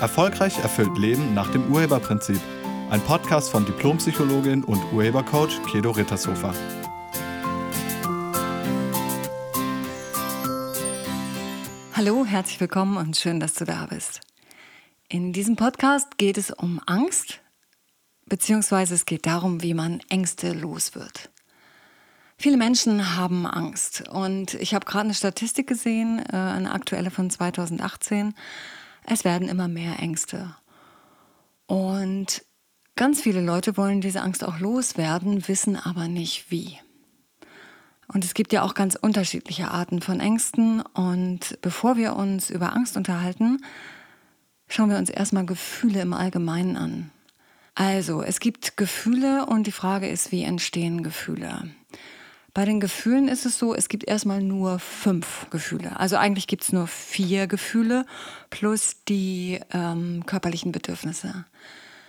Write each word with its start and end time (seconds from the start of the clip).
Erfolgreich 0.00 0.58
erfüllt 0.60 0.96
Leben 0.96 1.34
nach 1.34 1.52
dem 1.52 1.70
Urheberprinzip. 1.70 2.40
Ein 2.88 3.02
Podcast 3.02 3.50
von 3.50 3.66
Diplompsychologin 3.66 4.64
und 4.64 4.80
Urhebercoach 4.94 5.60
Kedo 5.70 5.90
Rittershofer. 5.90 6.54
Hallo, 11.92 12.24
herzlich 12.24 12.58
willkommen 12.60 12.96
und 12.96 13.18
schön, 13.18 13.40
dass 13.40 13.52
du 13.52 13.66
da 13.66 13.86
bist. 13.90 14.20
In 15.10 15.34
diesem 15.34 15.56
Podcast 15.56 16.16
geht 16.16 16.38
es 16.38 16.50
um 16.50 16.80
Angst, 16.86 17.42
beziehungsweise 18.24 18.94
es 18.94 19.04
geht 19.04 19.26
darum, 19.26 19.62
wie 19.62 19.74
man 19.74 20.00
Ängste 20.08 20.54
los 20.54 20.94
wird. 20.94 21.28
Viele 22.38 22.56
Menschen 22.56 23.16
haben 23.16 23.44
Angst 23.44 24.08
und 24.08 24.54
ich 24.54 24.72
habe 24.72 24.86
gerade 24.86 25.04
eine 25.04 25.14
Statistik 25.14 25.66
gesehen, 25.66 26.24
äh, 26.32 26.36
eine 26.36 26.72
aktuelle 26.72 27.10
von 27.10 27.28
2018 27.28 28.32
es 29.06 29.24
werden 29.24 29.48
immer 29.48 29.68
mehr 29.68 29.98
Ängste. 29.98 30.54
Und 31.66 32.44
ganz 32.96 33.20
viele 33.20 33.40
Leute 33.40 33.76
wollen 33.76 34.00
diese 34.00 34.22
Angst 34.22 34.44
auch 34.44 34.58
loswerden, 34.58 35.46
wissen 35.48 35.76
aber 35.76 36.08
nicht 36.08 36.50
wie. 36.50 36.78
Und 38.12 38.24
es 38.24 38.34
gibt 38.34 38.52
ja 38.52 38.62
auch 38.62 38.74
ganz 38.74 38.96
unterschiedliche 38.96 39.70
Arten 39.70 40.02
von 40.02 40.18
Ängsten. 40.18 40.80
Und 40.80 41.58
bevor 41.62 41.96
wir 41.96 42.16
uns 42.16 42.50
über 42.50 42.74
Angst 42.74 42.96
unterhalten, 42.96 43.64
schauen 44.68 44.90
wir 44.90 44.98
uns 44.98 45.10
erstmal 45.10 45.46
Gefühle 45.46 46.00
im 46.00 46.12
Allgemeinen 46.12 46.76
an. 46.76 47.10
Also, 47.76 48.22
es 48.22 48.40
gibt 48.40 48.76
Gefühle 48.76 49.46
und 49.46 49.66
die 49.66 49.72
Frage 49.72 50.08
ist, 50.08 50.32
wie 50.32 50.42
entstehen 50.42 51.02
Gefühle? 51.02 51.70
Bei 52.52 52.64
den 52.64 52.80
Gefühlen 52.80 53.28
ist 53.28 53.46
es 53.46 53.58
so, 53.58 53.74
es 53.74 53.88
gibt 53.88 54.08
erstmal 54.08 54.42
nur 54.42 54.78
fünf 54.78 55.46
Gefühle. 55.50 55.98
Also 56.00 56.16
eigentlich 56.16 56.46
gibt 56.46 56.64
es 56.64 56.72
nur 56.72 56.86
vier 56.86 57.46
Gefühle 57.46 58.06
plus 58.50 58.96
die 59.08 59.60
ähm, 59.72 60.24
körperlichen 60.26 60.72
Bedürfnisse. 60.72 61.44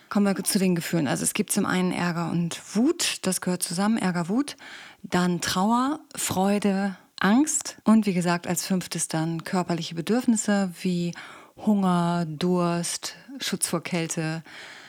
Kommen 0.09 0.25
wir 0.25 0.44
zu 0.44 0.59
den 0.59 0.75
Gefühlen. 0.75 1.08
Also 1.08 1.23
es 1.23 1.33
gibt 1.33 1.52
zum 1.52 1.66
einen 1.66 1.92
Ärger 1.92 2.31
und 2.31 2.59
Wut, 2.75 3.20
das 3.22 3.39
gehört 3.39 3.64
zusammen, 3.64 3.98
Ärger, 3.98 4.30
Wut. 4.30 4.58
Dann 5.03 5.42
Trauer, 5.42 6.00
Freude, 6.16 6.98
Angst 7.20 7.78
und 7.83 8.08
wie 8.08 8.14
gesagt 8.14 8.48
als 8.48 8.66
fünftes 8.66 9.08
dann 9.08 9.44
körperliche 9.44 9.95
Bedürfnisse 9.95 10.72
wie 10.81 11.14
Hunger, 11.55 12.26
Durst, 12.28 13.16
Schutz 13.39 13.67
vor 13.67 13.83
Kälte, 13.83 14.44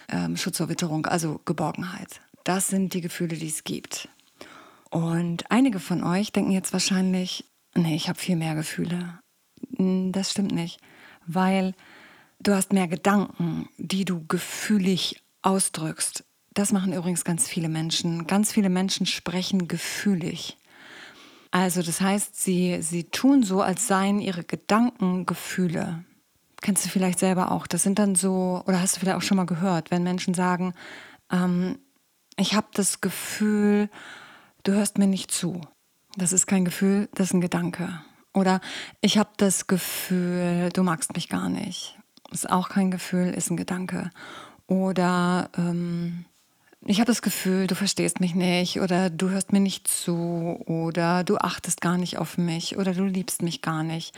ähm, 0.08 0.36
Schutz 0.36 0.56
vor 0.56 0.70
Witterung, 0.70 1.06
also 1.06 1.40
Geborgenheit. 1.44 2.20
Das 2.44 2.68
sind 2.68 2.94
die 2.94 3.02
Gefühle, 3.02 3.36
die 3.36 3.48
es 3.48 3.64
gibt. 3.64 4.08
Und 4.92 5.50
einige 5.50 5.80
von 5.80 6.04
euch 6.04 6.32
denken 6.32 6.50
jetzt 6.50 6.74
wahrscheinlich, 6.74 7.50
nee, 7.74 7.96
ich 7.96 8.10
habe 8.10 8.18
viel 8.18 8.36
mehr 8.36 8.54
Gefühle. 8.54 9.18
Das 9.78 10.30
stimmt 10.30 10.52
nicht, 10.52 10.80
weil 11.26 11.74
du 12.40 12.54
hast 12.54 12.74
mehr 12.74 12.88
Gedanken, 12.88 13.70
die 13.78 14.04
du 14.04 14.26
gefühlig 14.26 15.24
ausdrückst. 15.40 16.24
Das 16.52 16.72
machen 16.72 16.92
übrigens 16.92 17.24
ganz 17.24 17.48
viele 17.48 17.70
Menschen. 17.70 18.26
Ganz 18.26 18.52
viele 18.52 18.68
Menschen 18.68 19.06
sprechen 19.06 19.66
gefühlig. 19.66 20.58
Also 21.50 21.80
das 21.80 22.02
heißt, 22.02 22.36
sie, 22.36 22.82
sie 22.82 23.04
tun 23.04 23.44
so, 23.44 23.62
als 23.62 23.86
seien 23.86 24.20
ihre 24.20 24.44
Gedanken 24.44 25.24
Gefühle. 25.24 26.04
Kennst 26.60 26.84
du 26.84 26.90
vielleicht 26.90 27.18
selber 27.18 27.50
auch. 27.50 27.66
Das 27.66 27.82
sind 27.82 27.98
dann 27.98 28.14
so, 28.14 28.62
oder 28.66 28.82
hast 28.82 28.96
du 28.96 29.00
vielleicht 29.00 29.16
auch 29.16 29.22
schon 29.22 29.38
mal 29.38 29.46
gehört, 29.46 29.90
wenn 29.90 30.02
Menschen 30.02 30.34
sagen, 30.34 30.74
ähm, 31.30 31.78
ich 32.36 32.52
habe 32.52 32.66
das 32.74 33.00
Gefühl, 33.00 33.88
du 34.62 34.72
hörst 34.72 34.98
mir 34.98 35.06
nicht 35.06 35.30
zu. 35.30 35.60
Das 36.16 36.32
ist 36.32 36.46
kein 36.46 36.64
Gefühl, 36.64 37.08
das 37.14 37.28
ist 37.28 37.34
ein 37.34 37.40
Gedanke. 37.40 38.00
Oder 38.34 38.60
ich 39.00 39.18
habe 39.18 39.30
das 39.36 39.66
Gefühl, 39.66 40.70
du 40.72 40.82
magst 40.82 41.14
mich 41.14 41.28
gar 41.28 41.48
nicht. 41.48 41.98
Ist 42.30 42.50
auch 42.50 42.68
kein 42.68 42.90
Gefühl, 42.90 43.34
ist 43.34 43.50
ein 43.50 43.56
Gedanke. 43.56 44.10
Oder 44.66 45.50
ähm, 45.56 46.24
ich 46.84 46.98
habe 46.98 47.06
das 47.06 47.22
Gefühl, 47.22 47.66
du 47.66 47.74
verstehst 47.74 48.20
mich 48.20 48.34
nicht 48.34 48.80
oder 48.80 49.10
du 49.10 49.30
hörst 49.30 49.52
mir 49.52 49.60
nicht 49.60 49.86
zu 49.86 50.60
oder 50.66 51.24
du 51.24 51.36
achtest 51.36 51.80
gar 51.80 51.96
nicht 51.96 52.18
auf 52.18 52.38
mich 52.38 52.76
oder 52.76 52.92
du 52.92 53.04
liebst 53.04 53.42
mich 53.42 53.62
gar 53.62 53.82
nicht 53.82 54.14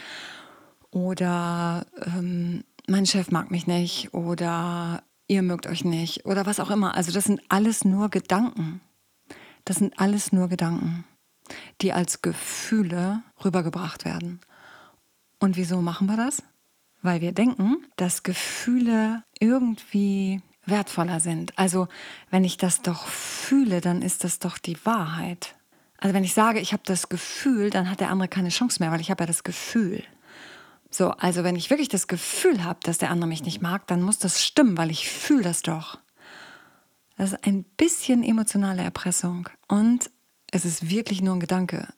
oder 0.91 1.87
ähm, 2.07 2.65
mein 2.87 3.05
Chef 3.05 3.31
mag 3.31 3.51
mich 3.51 3.67
nicht 3.67 4.15
oder 4.15 5.03
ihr 5.27 5.43
mögt 5.43 5.67
euch 5.67 5.85
nicht 5.85 6.25
oder 6.25 6.47
was 6.47 6.61
auch 6.61 6.71
immer. 6.71 6.95
Also 6.95 7.13
das 7.13 7.25
sind 7.25 7.43
alles 7.49 7.85
nur 7.85 8.09
Gedanken. 8.09 8.81
Das 9.65 9.77
sind 9.77 9.99
alles 9.99 10.33
nur 10.33 10.49
Gedanken, 10.49 11.05
die 11.81 11.93
als 11.93 12.23
Gefühle 12.23 13.23
rübergebracht 13.45 14.05
werden. 14.05 14.41
Und 15.39 15.57
wieso 15.57 15.81
machen 15.81 16.07
wir 16.07 16.17
das? 16.17 16.43
Weil 17.03 17.21
wir 17.21 17.33
denken, 17.33 17.87
dass 17.97 18.23
Gefühle 18.23 19.23
irgendwie 19.39 20.43
wertvoller 20.67 21.21
sind. 21.21 21.59
Also 21.59 21.89
wenn 22.31 22.45
ich 22.45 22.57
das 22.57 22.83
doch 22.83 23.07
fühle, 23.07 23.81
dann 23.81 24.03
ist 24.03 24.25
das 24.25 24.39
doch 24.39 24.59
die 24.59 24.85
Wahrheit. 24.87 25.55
Also 25.99 26.15
wenn 26.15 26.25
ich 26.25 26.35
sage, 26.35 26.61
ich 26.61 26.73
habe 26.73 26.83
das 26.87 27.09
Gefühl, 27.09 27.71
dann 27.71 27.91
hat 27.91 28.01
der 28.01 28.11
andere 28.11 28.29
keine 28.29 28.49
Chance 28.49 28.83
mehr, 28.83 28.91
weil 28.91 29.01
ich 29.01 29.11
habe 29.11 29.23
ja 29.23 29.27
das 29.27 29.45
Gefühl. 29.45 30.03
So, 30.91 31.11
also 31.11 31.45
wenn 31.45 31.57
ich 31.57 31.71
wirklich 31.71 31.89
das 31.89 32.07
Gefühl 32.09 32.63
habe, 32.63 32.79
dass 32.83 32.99
der 32.99 33.11
andere 33.11 33.29
mich 33.29 33.43
nicht 33.43 33.61
mag, 33.61 33.87
dann 33.87 34.03
muss 34.03 34.19
das 34.19 34.45
stimmen, 34.45 34.79
weil 34.79 34.91
ich 34.91 35.09
fühle 35.09 35.43
das 35.43 35.63
doch. 35.63 35.99
Das 37.17 37.33
ist 37.33 37.47
ein 37.47 37.65
bisschen 37.65 38.23
emotionale 38.23 38.83
Erpressung. 38.83 39.49
Und 39.69 40.11
es 40.51 40.65
ist 40.65 40.91
wirklich 40.91 41.23
nur 41.23 41.35
ein 41.35 41.41
Gedanke. 41.41 41.89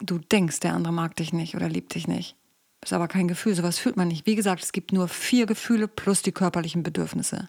Du 0.00 0.18
denkst, 0.18 0.60
der 0.60 0.74
andere 0.74 0.92
mag 0.92 1.16
dich 1.16 1.32
nicht 1.32 1.54
oder 1.54 1.68
liebt 1.68 1.94
dich 1.94 2.08
nicht. 2.08 2.36
Ist 2.82 2.92
aber 2.92 3.08
kein 3.08 3.28
Gefühl, 3.28 3.54
sowas 3.54 3.78
fühlt 3.78 3.96
man 3.96 4.08
nicht. 4.08 4.26
Wie 4.26 4.36
gesagt, 4.36 4.62
es 4.62 4.72
gibt 4.72 4.92
nur 4.92 5.08
vier 5.08 5.46
Gefühle 5.46 5.86
plus 5.86 6.22
die 6.22 6.32
körperlichen 6.32 6.82
Bedürfnisse. 6.82 7.48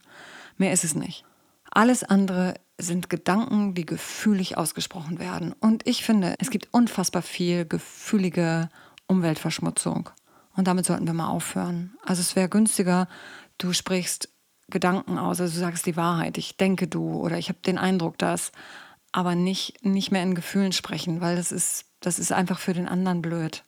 Mehr 0.58 0.74
ist 0.74 0.84
es 0.84 0.94
nicht. 0.94 1.24
Alles 1.70 2.04
andere 2.04 2.56
sind 2.78 3.10
Gedanken, 3.10 3.74
die 3.74 3.86
gefühlig 3.86 4.58
ausgesprochen 4.58 5.20
werden. 5.20 5.54
Und 5.54 5.88
ich 5.88 6.04
finde, 6.04 6.36
es 6.40 6.50
gibt 6.50 6.68
unfassbar 6.74 7.22
viel 7.22 7.66
gefühlige 7.66 8.70
Umweltverschmutzung. 9.08 10.10
Und 10.56 10.68
damit 10.68 10.86
sollten 10.86 11.06
wir 11.06 11.14
mal 11.14 11.30
aufhören. 11.30 11.96
Also 12.04 12.20
es 12.22 12.36
wäre 12.36 12.50
günstiger, 12.50 13.08
du 13.58 13.72
sprichst 13.72 14.30
Gedanken 14.72 15.20
aus. 15.20 15.40
Also 15.40 15.54
du 15.54 15.60
sagst 15.60 15.86
die 15.86 15.96
Wahrheit, 15.96 16.38
ich 16.38 16.58
denke 16.58 16.88
du 16.88 17.14
oder 17.22 17.38
ich 17.38 17.50
habe 17.50 17.60
den 17.66 17.78
Eindruck, 17.78 18.18
dass, 18.18 18.52
aber 19.12 19.36
nicht, 19.36 19.86
nicht 19.86 20.12
mehr 20.12 20.24
in 20.24 20.34
Gefühlen 20.34 20.72
sprechen, 20.72 21.22
weil 21.22 21.36
das 21.36 21.52
ist, 21.52 21.86
das 22.00 22.18
ist 22.18 22.32
einfach 22.32 22.60
für 22.60 22.74
den 22.74 22.88
anderen 22.88 23.22
blöd. 23.22 23.64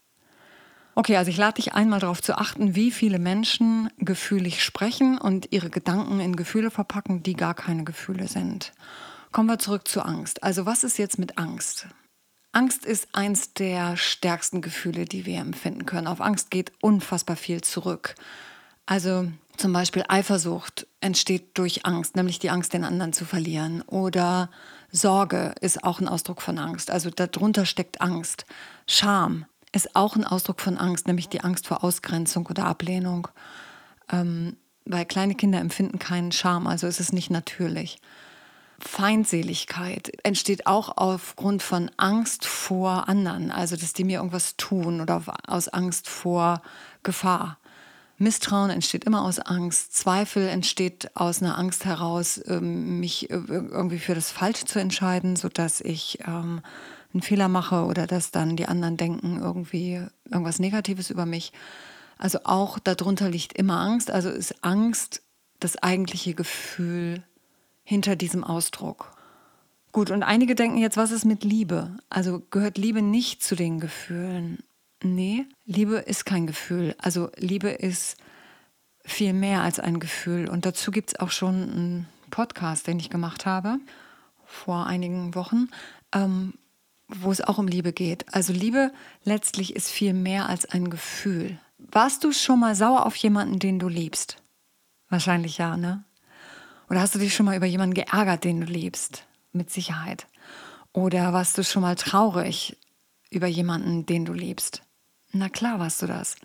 Okay, 0.96 1.18
also 1.18 1.32
ich 1.32 1.38
lade 1.38 1.56
dich 1.56 1.74
einmal 1.74 2.00
darauf 2.00 2.22
zu 2.22 2.38
achten, 2.38 2.76
wie 2.76 2.92
viele 2.92 3.18
Menschen 3.18 3.90
gefühlig 3.98 4.64
sprechen 4.64 5.18
und 5.18 5.52
ihre 5.52 5.70
Gedanken 5.70 6.20
in 6.20 6.36
Gefühle 6.36 6.70
verpacken, 6.70 7.24
die 7.24 7.34
gar 7.34 7.56
keine 7.56 7.84
Gefühle 7.84 8.28
sind. 8.28 8.74
Kommen 9.32 9.50
wir 9.50 9.58
zurück 9.58 9.88
zu 9.88 10.04
Angst. 10.04 10.44
Also 10.44 10.68
was 10.68 10.84
ist 10.84 11.00
jetzt 11.00 11.18
mit 11.18 11.40
Angst? 11.40 11.88
Angst 12.52 12.86
ist 12.86 13.08
eins 13.14 13.54
der 13.54 13.98
stärksten 13.98 14.62
Gefühle, 14.62 15.06
die 15.06 15.26
wir 15.26 15.40
empfinden 15.40 15.88
können. 15.88 16.06
Auf 16.06 16.22
Angst 16.22 16.52
geht 16.52 16.72
unfassbar 16.82 17.36
viel 17.36 17.62
zurück. 17.62 18.14
Also 18.86 19.28
zum 19.58 19.72
Beispiel 19.72 20.04
Eifersucht 20.08 20.88
entsteht 21.00 21.58
durch 21.58 21.86
Angst, 21.86 22.16
nämlich 22.16 22.40
die 22.40 22.50
Angst, 22.50 22.74
den 22.74 22.84
anderen 22.84 23.14
zu 23.14 23.26
verlieren. 23.26 23.82
Oder 23.84 24.50
Sorge 24.92 25.54
ist 25.62 25.84
auch 25.84 26.00
ein 26.00 26.08
Ausdruck 26.08 26.42
von 26.42 26.58
Angst. 26.58 26.92
Also 26.92 27.10
darunter 27.10 27.66
steckt 27.66 28.02
Angst. 28.02 28.46
Scham 28.88 29.46
ist 29.72 29.96
auch 29.96 30.16
ein 30.16 30.26
Ausdruck 30.26 30.60
von 30.60 30.78
Angst, 30.78 31.08
nämlich 31.08 31.30
die 31.30 31.42
Angst 31.42 31.68
vor 31.68 31.84
Ausgrenzung 31.84 32.46
oder 32.48 32.66
Ablehnung. 32.66 33.28
Ähm, 34.12 34.58
weil 34.86 35.06
kleine 35.06 35.36
Kinder 35.36 35.60
empfinden 35.60 35.98
keinen 35.98 36.32
Scham, 36.32 36.68
also 36.68 36.88
ist 36.88 37.00
es 37.00 37.14
nicht 37.14 37.30
natürlich. 37.30 38.00
Feindseligkeit 38.80 40.12
entsteht 40.24 40.68
auch 40.68 40.98
aufgrund 40.98 41.64
von 41.64 41.90
Angst 41.96 42.46
vor 42.46 43.08
anderen, 43.08 43.50
also 43.50 43.78
dass 43.78 43.94
die 43.94 44.04
mir 44.04 44.18
irgendwas 44.18 44.58
tun 44.58 45.00
oder 45.00 45.22
aus 45.48 45.70
Angst 45.70 46.10
vor 46.10 46.62
Gefahr. 47.02 47.58
Misstrauen 48.24 48.70
entsteht 48.70 49.04
immer 49.04 49.24
aus 49.24 49.40
Angst. 49.40 49.96
Zweifel 49.96 50.48
entsteht 50.48 51.16
aus 51.16 51.42
einer 51.42 51.58
Angst 51.58 51.86
heraus, 51.86 52.42
ähm, 52.48 53.00
mich 53.00 53.30
äh, 53.30 53.34
irgendwie 53.34 54.00
für 54.00 54.16
das 54.16 54.32
Falsche 54.32 54.66
zu 54.66 54.80
entscheiden, 54.80 55.36
sodass 55.36 55.82
ich 55.82 56.20
ähm, 56.26 56.62
einen 57.14 57.22
Fehler 57.22 57.48
mache 57.48 57.86
oder 57.86 58.08
dass 58.08 58.32
dann 58.32 58.56
die 58.56 58.66
anderen 58.68 58.98
denken 58.98 59.40
irgendwie 59.40 60.02
irgendwas 60.30 60.60
Negatives 60.60 61.10
über 61.10 61.26
mich. 61.26 61.54
Also 62.18 62.40
auch 62.44 62.80
darunter 62.80 63.30
liegt 63.30 63.54
immer 63.54 63.80
Angst. 63.80 64.10
Also 64.10 64.30
ist 64.30 64.64
Angst 64.64 65.22
das 65.60 65.78
eigentliche 65.78 66.34
Gefühl 66.34 67.24
hinter 67.84 68.16
diesem 68.16 68.44
Ausdruck. 68.44 69.12
Gut, 69.92 70.10
und 70.10 70.24
einige 70.24 70.56
denken 70.56 70.78
jetzt, 70.78 70.98
was 70.98 71.12
ist 71.12 71.26
mit 71.26 71.44
Liebe? 71.44 71.98
Also 72.10 72.42
gehört 72.50 72.78
Liebe 72.78 73.02
nicht 73.02 73.44
zu 73.44 73.56
den 73.56 73.80
Gefühlen? 73.80 74.64
Nee, 75.04 75.46
Liebe 75.66 75.98
ist 75.98 76.26
kein 76.26 76.48
Gefühl. 76.48 76.96
Also 76.98 77.30
Liebe 77.36 77.70
ist 77.70 78.16
viel 79.04 79.34
mehr 79.34 79.62
als 79.62 79.80
ein 79.80 80.00
Gefühl. 80.00 80.48
Und 80.48 80.66
dazu 80.66 80.92
gibt 80.92 81.10
es 81.10 81.20
auch 81.20 81.30
schon 81.30 81.56
einen 81.56 82.10
Podcast, 82.30 82.88
den 82.88 83.00
ich 83.00 83.10
gemacht 83.10 83.46
habe 83.46 83.80
vor 84.46 84.88
einigen 84.88 85.36
Wochen, 85.36 85.68
ähm, 86.14 86.54
wo 87.10 87.32
es 87.32 87.42
auch 87.42 87.58
um 87.58 87.68
Liebe 87.68 87.92
geht. 87.92 88.34
Also 88.34 88.54
Liebe 88.54 88.92
letztlich 89.24 89.76
ist 89.76 89.90
viel 89.90 90.14
mehr 90.14 90.48
als 90.48 90.66
ein 90.66 90.90
Gefühl. 90.90 91.60
Warst 91.80 92.24
du 92.24 92.32
schon 92.32 92.62
mal 92.62 92.76
sauer 92.76 93.06
auf 93.06 93.16
jemanden, 93.18 93.60
den 93.60 93.80
du 93.80 93.90
liebst? 93.90 94.38
Wahrscheinlich 95.10 95.58
ja, 95.58 95.76
ne? 95.76 96.06
Oder 96.90 97.02
hast 97.02 97.14
du 97.14 97.20
dich 97.20 97.36
schon 97.36 97.46
mal 97.46 97.58
über 97.58 97.66
jemanden 97.66 97.94
geärgert, 97.94 98.46
den 98.46 98.62
du 98.62 98.68
liebst? 98.68 99.26
Mit 99.52 99.70
Sicherheit. 99.70 100.28
Oder 100.94 101.34
warst 101.34 101.58
du 101.58 101.64
schon 101.64 101.82
mal 101.82 101.96
traurig 101.96 102.78
über 103.30 103.48
jemanden, 103.48 104.06
den 104.06 104.26
du 104.26 104.34
liebst? 104.34 104.84
Na 105.34 105.50
klar 105.50 105.80
warst 105.80 106.02
du 106.02 106.06
das. 106.06 106.36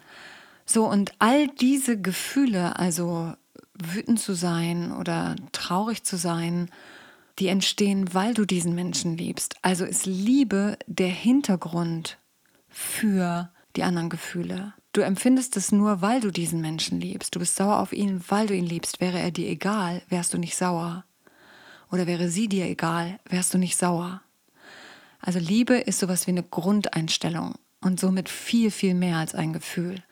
So, 0.64 0.87
und 0.87 1.12
all 1.19 1.49
diese 1.49 2.00
Gefühle, 2.00 2.79
also 2.79 3.35
wütend 3.75 4.19
zu 4.19 4.35
sein 4.35 4.93
oder 4.93 5.37
traurig 5.52 6.05
zu 6.05 6.17
sein, 6.17 6.70
die 7.38 7.49
entstehen, 7.49 8.12
weil 8.14 8.35
du 8.35 8.46
diesen 8.46 8.75
Menschen 8.75 9.17
liebst. 9.17 9.56
Also 9.62 9.85
ist 9.85 10.06
Liebe 10.06 10.79
der 10.87 11.08
Hintergrund 11.08 12.19
für 12.69 13.50
die 13.76 13.82
anderen 13.82 14.08
Gefühle. 14.08 14.73
Du 14.93 15.02
empfindest 15.02 15.56
es 15.56 15.70
nur, 15.70 16.00
weil 16.00 16.20
du 16.20 16.31
diesen 16.31 16.61
Menschen 16.61 16.99
liebst. 16.99 17.34
Du 17.34 17.38
bist 17.38 17.56
sauer 17.56 17.79
auf 17.79 17.93
ihn, 17.93 18.25
weil 18.29 18.46
du 18.46 18.55
ihn 18.55 18.67
liebst. 18.67 19.00
Wäre 19.00 19.19
er 19.19 19.31
dir 19.31 19.49
egal, 19.49 20.02
wärst 20.08 20.32
du 20.32 20.38
nicht 20.38 20.56
sauer. 20.56 21.05
Oder 21.93 22.06
wäre 22.06 22.31
sie 22.31 22.49
dir 22.49 22.64
egal, 22.64 23.20
wärst 23.29 23.55
du 23.55 23.58
nicht 23.58 23.76
sauer. 23.76 24.23
Also 25.20 25.38
Liebe 25.38 25.75
ist 25.75 25.99
sowas 25.99 26.26
wie 26.26 26.32
eine 26.32 26.43
Grundeinstellung 26.43 27.55
und 27.80 28.00
somit 28.00 28.28
viel, 28.28 28.70
viel 28.70 28.94
mehr 28.94 29.16
als 29.16 29.34
ein 29.34 29.52
Gefühl. 29.52 30.02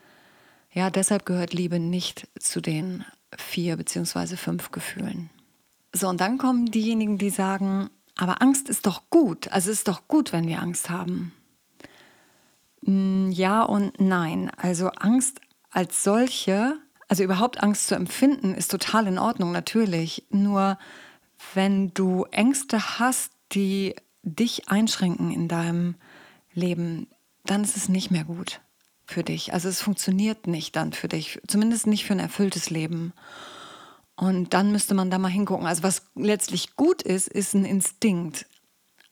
Ja, 0.72 0.90
deshalb 0.90 1.24
gehört 1.26 1.54
Liebe 1.54 1.78
nicht 1.78 2.28
zu 2.38 2.60
den 2.60 3.04
vier 3.36 3.76
beziehungsweise 3.76 4.36
fünf 4.36 4.70
Gefühlen. 4.70 5.30
So, 5.92 6.08
und 6.08 6.20
dann 6.20 6.38
kommen 6.38 6.66
diejenigen, 6.66 7.18
die 7.18 7.30
sagen, 7.30 7.90
aber 8.16 8.42
Angst 8.42 8.68
ist 8.68 8.86
doch 8.86 9.02
gut. 9.10 9.48
Also 9.48 9.70
es 9.70 9.78
ist 9.78 9.88
doch 9.88 10.08
gut, 10.08 10.32
wenn 10.32 10.46
wir 10.46 10.60
Angst 10.60 10.90
haben. 10.90 11.32
Mm, 12.82 13.30
ja 13.30 13.62
und 13.62 14.00
nein. 14.00 14.50
Also 14.56 14.88
Angst 14.88 15.40
als 15.70 16.02
solche, 16.02 16.78
also 17.08 17.22
überhaupt 17.22 17.62
Angst 17.62 17.88
zu 17.88 17.94
empfinden, 17.94 18.54
ist 18.54 18.70
total 18.70 19.06
in 19.06 19.18
Ordnung, 19.18 19.52
natürlich. 19.52 20.24
Nur 20.30 20.78
wenn 21.54 21.92
du 21.94 22.24
Ängste 22.30 22.98
hast, 22.98 23.32
die 23.52 23.94
dich 24.22 24.68
einschränken 24.68 25.30
in 25.30 25.48
deinem 25.48 25.94
Leben, 26.52 27.06
dann 27.50 27.64
ist 27.64 27.76
es 27.76 27.88
nicht 27.88 28.10
mehr 28.10 28.24
gut 28.24 28.60
für 29.06 29.22
dich. 29.22 29.52
Also 29.52 29.68
es 29.68 29.80
funktioniert 29.80 30.46
nicht 30.46 30.76
dann 30.76 30.92
für 30.92 31.08
dich, 31.08 31.40
zumindest 31.46 31.86
nicht 31.86 32.04
für 32.04 32.12
ein 32.12 32.18
erfülltes 32.18 32.70
Leben. 32.70 33.12
Und 34.16 34.54
dann 34.54 34.72
müsste 34.72 34.94
man 34.94 35.10
da 35.10 35.18
mal 35.18 35.28
hingucken. 35.28 35.66
Also 35.66 35.82
was 35.82 36.02
letztlich 36.14 36.74
gut 36.74 37.02
ist, 37.02 37.28
ist 37.28 37.54
ein 37.54 37.64
Instinkt, 37.64 38.46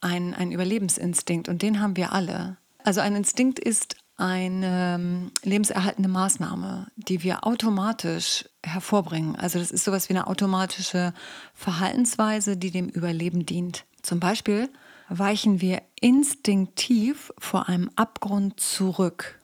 ein, 0.00 0.34
ein 0.34 0.50
Überlebensinstinkt 0.50 1.48
und 1.48 1.62
den 1.62 1.80
haben 1.80 1.96
wir 1.96 2.12
alle. 2.12 2.56
Also 2.82 3.00
ein 3.00 3.14
Instinkt 3.14 3.58
ist 3.58 3.96
eine 4.16 4.94
ähm, 4.94 5.32
lebenserhaltende 5.42 6.08
Maßnahme, 6.08 6.86
die 6.96 7.22
wir 7.22 7.46
automatisch 7.46 8.44
hervorbringen. 8.64 9.36
Also 9.36 9.58
das 9.58 9.70
ist 9.70 9.84
sowas 9.84 10.08
wie 10.08 10.14
eine 10.14 10.28
automatische 10.28 11.12
Verhaltensweise, 11.54 12.56
die 12.56 12.70
dem 12.70 12.88
Überleben 12.88 13.44
dient. 13.44 13.84
Zum 14.02 14.20
Beispiel 14.20 14.68
weichen 15.08 15.60
wir 15.60 15.82
instinktiv 16.00 17.32
vor 17.38 17.68
einem 17.68 17.90
Abgrund 17.96 18.60
zurück. 18.60 19.40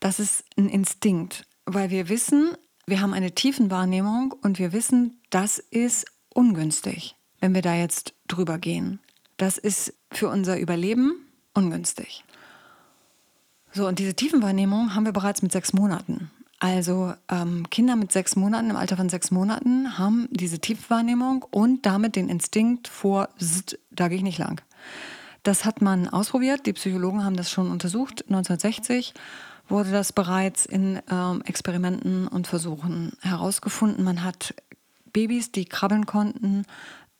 Das 0.00 0.20
ist 0.20 0.44
ein 0.56 0.68
Instinkt, 0.68 1.46
weil 1.66 1.90
wir 1.90 2.08
wissen, 2.08 2.56
wir 2.86 3.00
haben 3.00 3.14
eine 3.14 3.32
Tiefenwahrnehmung 3.32 4.32
und 4.42 4.58
wir 4.58 4.72
wissen, 4.72 5.20
das 5.30 5.58
ist 5.58 6.06
ungünstig, 6.32 7.16
wenn 7.40 7.54
wir 7.54 7.62
da 7.62 7.74
jetzt 7.74 8.14
drüber 8.28 8.58
gehen. 8.58 9.00
Das 9.36 9.58
ist 9.58 9.94
für 10.10 10.28
unser 10.28 10.58
Überleben 10.58 11.26
ungünstig. 11.54 12.24
So, 13.72 13.86
und 13.86 13.98
diese 13.98 14.14
Tiefenwahrnehmung 14.14 14.94
haben 14.94 15.04
wir 15.04 15.12
bereits 15.12 15.42
mit 15.42 15.52
sechs 15.52 15.72
Monaten. 15.72 16.30
Also 16.60 17.14
ähm, 17.30 17.70
Kinder 17.70 17.94
mit 17.94 18.10
sechs 18.10 18.34
Monaten, 18.34 18.70
im 18.70 18.76
Alter 18.76 18.96
von 18.96 19.08
sechs 19.08 19.30
Monaten, 19.30 19.96
haben 19.98 20.28
diese 20.30 20.58
Tiefenwahrnehmung 20.58 21.44
und 21.50 21.86
damit 21.86 22.16
den 22.16 22.28
Instinkt 22.28 22.88
vor, 22.88 23.28
da 23.90 24.08
gehe 24.08 24.18
ich 24.18 24.24
nicht 24.24 24.38
lang. 24.38 24.60
Das 25.44 25.64
hat 25.64 25.80
man 25.80 26.08
ausprobiert, 26.08 26.66
die 26.66 26.72
Psychologen 26.72 27.24
haben 27.24 27.36
das 27.36 27.50
schon 27.50 27.70
untersucht, 27.70 28.24
1960 28.28 29.14
wurde 29.68 29.90
das 29.90 30.12
bereits 30.12 30.66
in 30.66 31.00
ähm, 31.10 31.42
Experimenten 31.44 32.26
und 32.26 32.46
Versuchen 32.46 33.12
herausgefunden. 33.20 34.04
Man 34.04 34.24
hat 34.24 34.54
Babys, 35.12 35.52
die 35.52 35.66
krabbeln 35.66 36.06
konnten, 36.06 36.64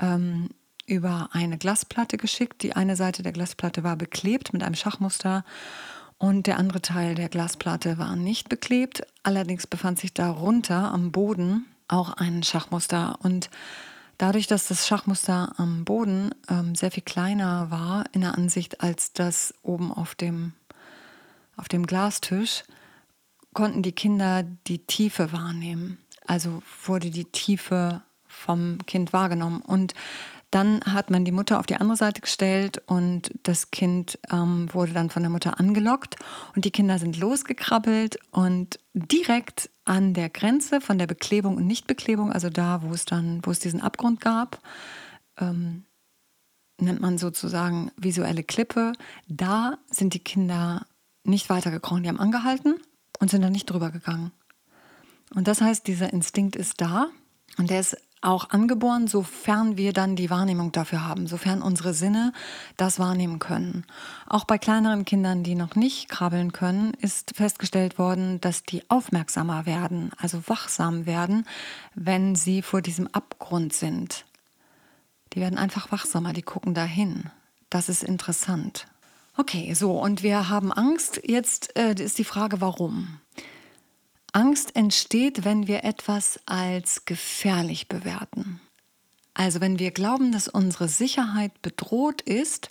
ähm, 0.00 0.48
über 0.86 1.28
eine 1.32 1.58
Glasplatte 1.58 2.16
geschickt. 2.16 2.62
Die 2.62 2.74
eine 2.74 2.96
Seite 2.96 3.22
der 3.22 3.32
Glasplatte 3.32 3.84
war 3.84 3.96
beklebt 3.96 4.52
mit 4.52 4.62
einem 4.62 4.74
Schachmuster 4.74 5.44
und 6.18 6.46
der 6.46 6.58
andere 6.58 6.82
Teil 6.82 7.14
der 7.14 7.28
Glasplatte 7.28 7.96
war 7.98 8.16
nicht 8.16 8.48
beklebt. 8.48 9.06
Allerdings 9.22 9.66
befand 9.66 9.98
sich 9.98 10.12
darunter 10.12 10.92
am 10.92 11.12
Boden 11.12 11.66
auch 11.86 12.12
ein 12.12 12.42
Schachmuster. 12.42 13.18
Und 13.22 13.50
dadurch, 14.18 14.48
dass 14.48 14.66
das 14.66 14.86
Schachmuster 14.86 15.52
am 15.56 15.84
Boden 15.84 16.34
ähm, 16.48 16.74
sehr 16.74 16.90
viel 16.90 17.04
kleiner 17.04 17.70
war 17.70 18.04
in 18.12 18.22
der 18.22 18.36
Ansicht 18.36 18.82
als 18.82 19.12
das 19.12 19.54
oben 19.62 19.92
auf 19.92 20.14
dem 20.14 20.52
auf 21.56 21.66
dem 21.66 21.86
Glastisch, 21.86 22.62
konnten 23.52 23.82
die 23.82 23.92
Kinder 23.92 24.44
die 24.68 24.78
Tiefe 24.78 25.32
wahrnehmen. 25.32 25.98
Also 26.24 26.62
wurde 26.84 27.10
die 27.10 27.24
Tiefe 27.24 28.02
vom 28.28 28.78
Kind 28.86 29.12
wahrgenommen. 29.12 29.60
Und 29.60 29.94
dann 30.50 30.80
hat 30.84 31.10
man 31.10 31.24
die 31.24 31.32
Mutter 31.32 31.58
auf 31.58 31.66
die 31.66 31.76
andere 31.76 31.96
Seite 31.96 32.20
gestellt 32.20 32.82
und 32.86 33.32
das 33.42 33.70
Kind 33.70 34.18
ähm, 34.30 34.68
wurde 34.72 34.92
dann 34.92 35.10
von 35.10 35.22
der 35.22 35.30
Mutter 35.30 35.60
angelockt 35.60 36.16
und 36.54 36.64
die 36.64 36.70
Kinder 36.70 36.98
sind 36.98 37.18
losgekrabbelt 37.18 38.18
und 38.30 38.78
direkt 38.94 39.70
an 39.84 40.14
der 40.14 40.30
Grenze 40.30 40.80
von 40.80 40.98
der 40.98 41.06
Beklebung 41.06 41.56
und 41.56 41.66
Nichtbeklebung, 41.66 42.32
also 42.32 42.48
da, 42.50 42.82
wo 42.82 42.92
es 42.92 43.04
dann, 43.04 43.40
wo 43.42 43.50
es 43.50 43.58
diesen 43.58 43.80
Abgrund 43.82 44.20
gab, 44.20 44.60
ähm, 45.38 45.84
nennt 46.80 47.00
man 47.00 47.18
sozusagen 47.18 47.90
visuelle 47.96 48.42
Klippe, 48.42 48.92
da 49.28 49.78
sind 49.90 50.14
die 50.14 50.22
Kinder 50.22 50.86
nicht 51.24 51.50
weitergekrochen. 51.50 52.02
Die 52.02 52.08
haben 52.08 52.20
angehalten 52.20 52.74
und 53.20 53.30
sind 53.30 53.42
dann 53.42 53.52
nicht 53.52 53.66
drüber 53.66 53.90
gegangen. 53.90 54.32
Und 55.34 55.46
das 55.46 55.60
heißt, 55.60 55.86
dieser 55.86 56.12
Instinkt 56.12 56.56
ist 56.56 56.80
da 56.80 57.08
und 57.58 57.70
der 57.70 57.80
ist 57.80 57.96
auch 58.20 58.50
angeboren, 58.50 59.06
sofern 59.06 59.76
wir 59.76 59.92
dann 59.92 60.16
die 60.16 60.30
Wahrnehmung 60.30 60.72
dafür 60.72 61.06
haben, 61.06 61.26
sofern 61.26 61.62
unsere 61.62 61.94
Sinne 61.94 62.32
das 62.76 62.98
wahrnehmen 62.98 63.38
können. 63.38 63.84
Auch 64.26 64.44
bei 64.44 64.58
kleineren 64.58 65.04
Kindern, 65.04 65.42
die 65.42 65.54
noch 65.54 65.76
nicht 65.76 66.08
krabbeln 66.08 66.52
können, 66.52 66.94
ist 66.94 67.36
festgestellt 67.36 67.98
worden, 67.98 68.40
dass 68.40 68.62
die 68.62 68.82
aufmerksamer 68.90 69.66
werden, 69.66 70.10
also 70.18 70.42
wachsam 70.48 71.06
werden, 71.06 71.46
wenn 71.94 72.34
sie 72.34 72.62
vor 72.62 72.82
diesem 72.82 73.06
Abgrund 73.08 73.72
sind. 73.72 74.24
Die 75.32 75.40
werden 75.40 75.58
einfach 75.58 75.92
wachsamer, 75.92 76.32
die 76.32 76.42
gucken 76.42 76.74
dahin. 76.74 77.30
Das 77.70 77.88
ist 77.88 78.02
interessant. 78.02 78.86
Okay, 79.36 79.72
so, 79.74 79.92
und 79.92 80.22
wir 80.22 80.48
haben 80.48 80.72
Angst. 80.72 81.20
Jetzt 81.24 81.76
äh, 81.76 81.94
ist 81.94 82.18
die 82.18 82.24
Frage, 82.24 82.60
warum? 82.60 83.20
Angst 84.32 84.76
entsteht, 84.76 85.44
wenn 85.44 85.66
wir 85.66 85.84
etwas 85.84 86.40
als 86.46 87.04
gefährlich 87.04 87.88
bewerten. 87.88 88.60
Also 89.34 89.60
wenn 89.60 89.78
wir 89.78 89.90
glauben, 89.90 90.32
dass 90.32 90.48
unsere 90.48 90.88
Sicherheit 90.88 91.62
bedroht 91.62 92.22
ist, 92.22 92.70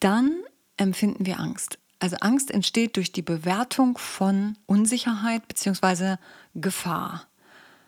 dann 0.00 0.32
empfinden 0.76 1.26
wir 1.26 1.40
Angst. 1.40 1.78
Also 1.98 2.16
Angst 2.20 2.50
entsteht 2.50 2.96
durch 2.96 3.12
die 3.12 3.22
Bewertung 3.22 3.98
von 3.98 4.56
Unsicherheit 4.66 5.46
bzw. 5.48 6.16
Gefahr. 6.54 7.26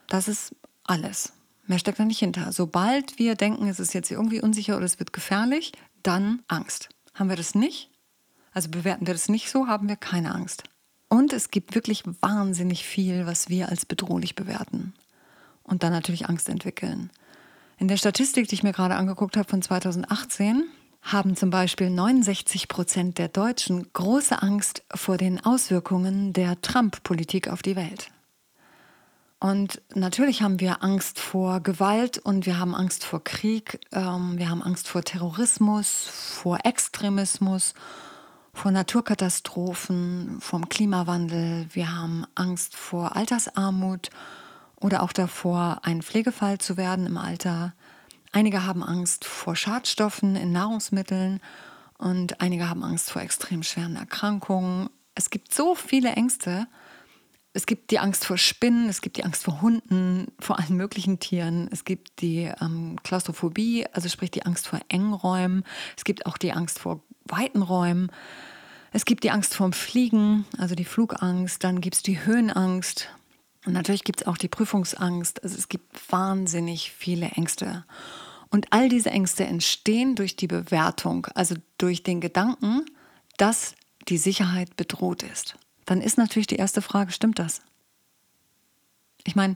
Das 0.08 0.26
ist 0.26 0.54
alles. 0.84 1.32
Mehr 1.66 1.78
steckt 1.78 1.98
da 1.98 2.04
nicht 2.04 2.18
hinter. 2.18 2.52
Sobald 2.52 3.18
wir 3.18 3.34
denken, 3.34 3.68
es 3.68 3.80
ist 3.80 3.94
jetzt 3.94 4.10
irgendwie 4.10 4.40
unsicher 4.40 4.76
oder 4.76 4.86
es 4.86 4.98
wird 4.98 5.12
gefährlich, 5.12 5.72
dann 6.02 6.42
Angst. 6.48 6.88
Haben 7.14 7.28
wir 7.28 7.36
das 7.36 7.54
nicht? 7.54 7.90
Also 8.52 8.70
bewerten 8.70 9.06
wir 9.06 9.14
das 9.14 9.28
nicht 9.28 9.50
so, 9.50 9.66
haben 9.66 9.88
wir 9.88 9.96
keine 9.96 10.34
Angst. 10.34 10.64
Und 11.08 11.32
es 11.32 11.50
gibt 11.50 11.74
wirklich 11.74 12.02
wahnsinnig 12.20 12.84
viel, 12.84 13.26
was 13.26 13.48
wir 13.48 13.68
als 13.68 13.86
bedrohlich 13.86 14.34
bewerten 14.34 14.92
und 15.62 15.82
dann 15.82 15.92
natürlich 15.92 16.28
Angst 16.28 16.48
entwickeln. 16.48 17.10
In 17.78 17.88
der 17.88 17.96
Statistik, 17.96 18.48
die 18.48 18.54
ich 18.54 18.62
mir 18.62 18.72
gerade 18.72 18.96
angeguckt 18.96 19.36
habe 19.36 19.48
von 19.48 19.62
2018, 19.62 20.64
haben 21.02 21.36
zum 21.36 21.50
Beispiel 21.50 21.90
69 21.90 22.68
Prozent 22.68 23.18
der 23.18 23.28
Deutschen 23.28 23.92
große 23.92 24.42
Angst 24.42 24.82
vor 24.92 25.16
den 25.16 25.44
Auswirkungen 25.44 26.32
der 26.32 26.60
Trump-Politik 26.60 27.48
auf 27.48 27.62
die 27.62 27.76
Welt. 27.76 28.10
Und 29.38 29.82
natürlich 29.94 30.42
haben 30.42 30.60
wir 30.60 30.82
Angst 30.82 31.20
vor 31.20 31.60
Gewalt 31.60 32.18
und 32.18 32.46
wir 32.46 32.58
haben 32.58 32.74
Angst 32.74 33.04
vor 33.04 33.22
Krieg, 33.22 33.78
ähm, 33.92 34.38
wir 34.38 34.48
haben 34.48 34.62
Angst 34.62 34.88
vor 34.88 35.02
Terrorismus, 35.02 36.08
vor 36.08 36.60
Extremismus, 36.64 37.74
vor 38.56 38.70
Naturkatastrophen, 38.70 40.38
vom 40.40 40.68
Klimawandel. 40.70 41.66
Wir 41.72 41.94
haben 41.94 42.24
Angst 42.34 42.74
vor 42.74 43.14
Altersarmut 43.14 44.08
oder 44.76 45.02
auch 45.02 45.12
davor, 45.12 45.80
ein 45.82 46.00
Pflegefall 46.00 46.56
zu 46.56 46.78
werden 46.78 47.06
im 47.06 47.18
Alter. 47.18 47.74
Einige 48.32 48.64
haben 48.64 48.82
Angst 48.82 49.26
vor 49.26 49.56
Schadstoffen 49.56 50.36
in 50.36 50.52
Nahrungsmitteln 50.52 51.40
und 51.98 52.40
einige 52.40 52.68
haben 52.68 52.82
Angst 52.82 53.10
vor 53.10 53.20
extrem 53.20 53.62
schweren 53.62 53.94
Erkrankungen. 53.94 54.88
Es 55.14 55.28
gibt 55.28 55.54
so 55.54 55.74
viele 55.74 56.12
Ängste 56.12 56.66
Es 57.52 57.66
gibt 57.66 57.90
die 57.90 57.98
Angst 57.98 58.24
vor 58.24 58.36
Spinnen, 58.38 58.88
es 58.88 59.00
gibt 59.00 59.16
die 59.18 59.24
Angst 59.24 59.44
vor 59.44 59.60
Hunden, 59.60 60.28
vor 60.38 60.58
allen 60.58 60.76
möglichen 60.76 61.20
Tieren. 61.20 61.68
Es 61.72 61.84
gibt 61.84 62.20
die 62.20 62.50
ähm, 62.60 62.96
Klaustrophobie, 63.02 63.86
also 63.92 64.08
sprich 64.08 64.30
die 64.30 64.44
Angst 64.44 64.66
vor 64.66 64.80
engen 64.88 65.12
Räumen. 65.12 65.62
Es 65.96 66.04
gibt 66.04 66.26
auch 66.26 66.38
die 66.38 66.52
Angst 66.52 66.78
vor 66.78 67.02
weiten 67.28 67.62
Räumen. 67.62 68.10
Es 68.92 69.04
gibt 69.04 69.24
die 69.24 69.30
Angst 69.30 69.54
vorm 69.54 69.72
Fliegen, 69.72 70.46
also 70.58 70.74
die 70.74 70.84
Flugangst. 70.84 71.62
Dann 71.64 71.80
gibt 71.80 71.96
es 71.96 72.02
die 72.02 72.24
Höhenangst. 72.24 73.08
Und 73.64 73.72
natürlich 73.72 74.04
gibt 74.04 74.22
es 74.22 74.26
auch 74.26 74.38
die 74.38 74.48
Prüfungsangst. 74.48 75.42
Also 75.42 75.56
es 75.56 75.68
gibt 75.68 76.12
wahnsinnig 76.12 76.92
viele 76.92 77.26
Ängste. 77.30 77.84
Und 78.50 78.72
all 78.72 78.88
diese 78.88 79.10
Ängste 79.10 79.44
entstehen 79.44 80.14
durch 80.14 80.36
die 80.36 80.46
Bewertung, 80.46 81.26
also 81.34 81.56
durch 81.78 82.02
den 82.02 82.20
Gedanken, 82.20 82.82
dass 83.36 83.74
die 84.08 84.18
Sicherheit 84.18 84.76
bedroht 84.76 85.22
ist 85.22 85.56
dann 85.86 86.02
ist 86.02 86.18
natürlich 86.18 86.48
die 86.48 86.56
erste 86.56 86.82
Frage, 86.82 87.12
stimmt 87.12 87.38
das? 87.38 87.62
Ich 89.24 89.34
meine, 89.34 89.54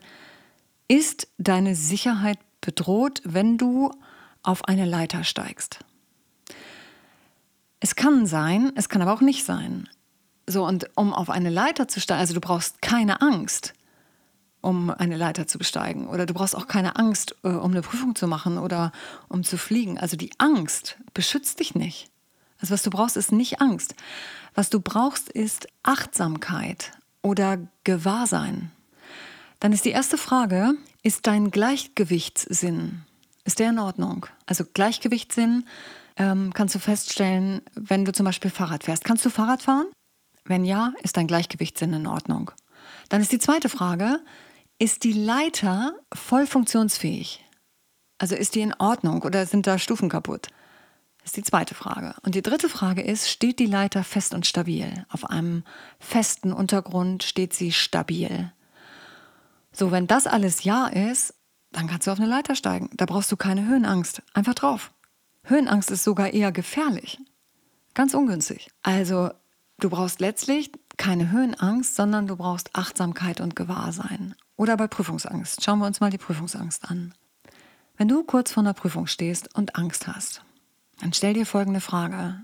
ist 0.88 1.28
deine 1.38 1.74
Sicherheit 1.74 2.38
bedroht, 2.60 3.20
wenn 3.24 3.58
du 3.58 3.92
auf 4.42 4.64
eine 4.64 4.86
Leiter 4.86 5.24
steigst? 5.24 5.80
Es 7.80 7.96
kann 7.96 8.26
sein, 8.26 8.72
es 8.76 8.88
kann 8.88 9.02
aber 9.02 9.12
auch 9.12 9.22
nicht 9.22 9.44
sein. 9.44 9.88
So, 10.46 10.66
und 10.66 10.90
um 10.96 11.12
auf 11.12 11.30
eine 11.30 11.50
Leiter 11.50 11.88
zu 11.88 12.00
steigen, 12.00 12.20
also 12.20 12.34
du 12.34 12.40
brauchst 12.40 12.82
keine 12.82 13.20
Angst, 13.22 13.72
um 14.60 14.90
eine 14.90 15.16
Leiter 15.16 15.46
zu 15.46 15.58
besteigen. 15.58 16.06
Oder 16.06 16.26
du 16.26 16.34
brauchst 16.34 16.54
auch 16.54 16.66
keine 16.66 16.96
Angst, 16.96 17.34
äh, 17.42 17.48
um 17.48 17.70
eine 17.70 17.82
Prüfung 17.82 18.14
zu 18.14 18.26
machen 18.26 18.58
oder 18.58 18.92
um 19.28 19.42
zu 19.42 19.56
fliegen. 19.56 19.98
Also 19.98 20.16
die 20.16 20.30
Angst 20.38 20.98
beschützt 21.14 21.60
dich 21.60 21.74
nicht. 21.74 22.10
Also 22.60 22.74
was 22.74 22.82
du 22.82 22.90
brauchst, 22.90 23.16
ist 23.16 23.32
nicht 23.32 23.60
Angst. 23.60 23.94
Was 24.54 24.68
du 24.68 24.80
brauchst, 24.80 25.30
ist 25.30 25.66
Achtsamkeit 25.82 26.92
oder 27.22 27.58
Gewahrsein. 27.84 28.70
Dann 29.60 29.72
ist 29.72 29.84
die 29.84 29.90
erste 29.90 30.18
Frage, 30.18 30.74
ist 31.02 31.26
dein 31.26 31.50
Gleichgewichtssinn, 31.50 33.02
ist 33.44 33.58
der 33.58 33.70
in 33.70 33.78
Ordnung? 33.78 34.26
Also 34.46 34.64
Gleichgewichtssinn 34.64 35.64
ähm, 36.20 36.52
kannst 36.52 36.74
du 36.74 36.78
feststellen, 36.78 37.62
wenn 37.74 38.04
du 38.04 38.12
zum 38.12 38.26
Beispiel 38.26 38.50
Fahrrad 38.50 38.84
fährst. 38.84 39.04
Kannst 39.04 39.24
du 39.24 39.30
Fahrrad 39.30 39.62
fahren? 39.62 39.86
Wenn 40.44 40.66
ja, 40.66 40.92
ist 41.02 41.16
dein 41.16 41.26
Gleichgewichtssinn 41.26 41.94
in 41.94 42.06
Ordnung. 42.06 42.50
Dann 43.08 43.22
ist 43.22 43.32
die 43.32 43.38
zweite 43.38 43.70
Frage, 43.70 44.20
ist 44.78 45.04
die 45.04 45.14
Leiter 45.14 45.94
voll 46.12 46.46
funktionsfähig? 46.46 47.44
Also 48.18 48.36
ist 48.36 48.54
die 48.54 48.60
in 48.60 48.74
Ordnung 48.74 49.22
oder 49.22 49.46
sind 49.46 49.66
da 49.66 49.78
Stufen 49.78 50.10
kaputt? 50.10 50.48
Das 51.22 51.28
ist 51.28 51.36
die 51.38 51.42
zweite 51.42 51.74
Frage. 51.74 52.14
Und 52.22 52.34
die 52.34 52.42
dritte 52.42 52.68
Frage 52.68 53.00
ist, 53.00 53.30
steht 53.30 53.58
die 53.58 53.66
Leiter 53.66 54.04
fest 54.04 54.34
und 54.34 54.46
stabil? 54.46 55.06
Auf 55.08 55.24
einem 55.24 55.64
festen 55.98 56.52
Untergrund 56.52 57.22
steht 57.22 57.54
sie 57.54 57.72
stabil. 57.72 58.52
So, 59.72 59.90
wenn 59.90 60.06
das 60.06 60.26
alles 60.26 60.64
ja 60.64 60.86
ist, 60.86 61.34
dann 61.72 61.86
kannst 61.86 62.06
du 62.06 62.10
auf 62.10 62.18
eine 62.18 62.28
Leiter 62.28 62.54
steigen. 62.54 62.90
Da 62.94 63.06
brauchst 63.06 63.32
du 63.32 63.36
keine 63.36 63.66
Höhenangst. 63.66 64.22
Einfach 64.34 64.54
drauf. 64.54 64.90
Höhenangst 65.44 65.90
ist 65.90 66.04
sogar 66.04 66.32
eher 66.32 66.52
gefährlich. 66.52 67.18
Ganz 67.94 68.14
ungünstig. 68.14 68.68
Also, 68.82 69.30
du 69.78 69.90
brauchst 69.90 70.20
letztlich 70.20 70.70
keine 70.96 71.30
Höhenangst, 71.30 71.96
sondern 71.96 72.26
du 72.26 72.36
brauchst 72.36 72.74
Achtsamkeit 72.74 73.40
und 73.40 73.56
Gewahrsein. 73.56 74.34
Oder 74.56 74.76
bei 74.76 74.86
Prüfungsangst. 74.86 75.64
Schauen 75.64 75.78
wir 75.78 75.86
uns 75.86 76.00
mal 76.00 76.10
die 76.10 76.18
Prüfungsangst 76.18 76.90
an. 76.90 77.14
Wenn 77.96 78.08
du 78.08 78.22
kurz 78.22 78.52
vor 78.52 78.62
einer 78.62 78.74
Prüfung 78.74 79.06
stehst 79.06 79.54
und 79.54 79.76
Angst 79.76 80.06
hast, 80.06 80.42
dann 81.00 81.12
stell 81.12 81.34
dir 81.34 81.46
folgende 81.46 81.80
Frage. 81.80 82.42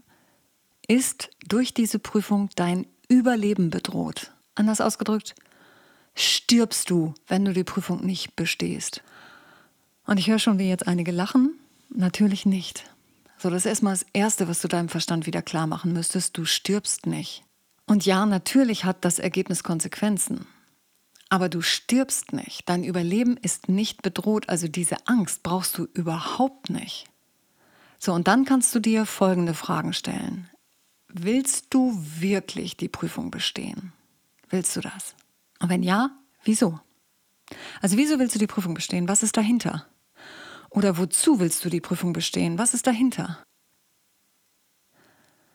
Ist 0.88 1.31
durch 1.47 1.75
diese 1.75 1.99
Prüfung 1.99 2.49
dein 2.57 2.87
Überleben 3.09 3.71
bedroht? 3.71 4.33
Anders 4.55 4.81
ausgedrückt, 4.81 5.35
stirbst 6.15 6.91
du, 6.91 7.15
wenn 7.26 7.45
du 7.45 7.53
die 7.53 7.65
Prüfung 7.65 8.05
nicht 8.05 8.37
bestehst? 8.37 9.03
Und 10.07 10.19
ich 10.19 10.29
höre 10.29 10.38
schon, 10.38 10.59
wie 10.59 10.69
jetzt 10.69 10.87
einige 10.87 11.11
lachen. 11.11 11.59
Natürlich 11.88 12.47
nicht. 12.47 12.85
So, 13.38 13.50
das 13.50 13.62
ist 13.62 13.66
erstmal 13.66 13.95
das 13.95 14.07
Erste, 14.12 14.49
was 14.49 14.61
du 14.61 14.69
deinem 14.69 14.88
Verstand 14.88 15.26
wieder 15.26 15.43
klar 15.43 15.66
machen 15.66 15.93
müsstest. 15.93 16.37
Du 16.37 16.45
stirbst 16.45 17.07
nicht. 17.07 17.45
Und 17.87 18.05
ja, 18.05 18.26
natürlich 18.26 18.85
hat 18.85 19.05
das 19.05 19.19
Ergebnis 19.19 19.62
Konsequenzen. 19.62 20.47
Aber 21.28 21.49
du 21.49 21.61
stirbst 21.61 22.33
nicht. 22.33 22.69
Dein 22.69 22.85
Überleben 22.85 23.37
ist 23.37 23.69
nicht 23.69 24.02
bedroht. 24.02 24.49
Also 24.49 24.69
diese 24.69 25.07
Angst 25.07 25.43
brauchst 25.43 25.76
du 25.76 25.85
überhaupt 25.93 26.71
nicht. 26.71 27.07
So, 27.99 28.12
und 28.12 28.28
dann 28.28 28.45
kannst 28.45 28.75
du 28.75 28.81
dir 28.81 29.07
folgende 29.07 29.55
Fragen 29.55 29.93
stellen. 29.93 30.49
Willst 31.09 31.66
du 31.71 31.97
wirklich 31.97 32.76
die 32.76 32.88
Prüfung 32.88 33.31
bestehen? 33.31 33.93
Willst 34.50 34.76
du 34.76 34.81
das? 34.81 35.14
Und 35.61 35.71
wenn 35.71 35.83
ja, 35.83 36.11
wieso? 36.45 36.78
Also 37.81 37.97
wieso 37.97 38.19
willst 38.19 38.35
du 38.35 38.38
die 38.38 38.47
Prüfung 38.47 38.75
bestehen? 38.75 39.09
Was 39.09 39.23
ist 39.23 39.37
dahinter? 39.37 39.87
Oder 40.76 40.99
wozu 40.99 41.40
willst 41.40 41.64
du 41.64 41.71
die 41.71 41.80
Prüfung 41.80 42.12
bestehen? 42.12 42.59
Was 42.59 42.75
ist 42.75 42.87
dahinter? 42.87 43.42